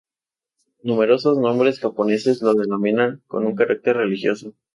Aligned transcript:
Numerosos 0.81 1.37
nombres 1.37 1.79
japoneses 1.79 2.41
lo 2.41 2.55
denominan 2.55 3.21
con 3.27 3.45
un 3.45 3.53
carácter 3.53 3.97
religioso. 3.97 4.55